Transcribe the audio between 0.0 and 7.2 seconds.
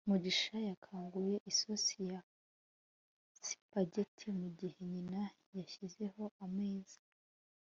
mugisha yakanguye isosi ya spaghetti mugihe nyina yashyizeho ameza